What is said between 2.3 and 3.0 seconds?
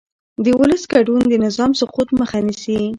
نیسي